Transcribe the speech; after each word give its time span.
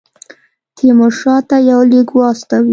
تیمورشاه 0.75 1.39
ته 1.49 1.57
یو 1.69 1.81
لیک 1.91 2.09
واستوي. 2.13 2.69